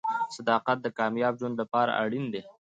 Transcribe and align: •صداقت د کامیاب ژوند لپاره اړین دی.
•صداقت 0.35 0.77
د 0.81 0.87
کامیاب 0.99 1.33
ژوند 1.39 1.55
لپاره 1.61 1.91
اړین 2.03 2.25
دی. 2.33 2.41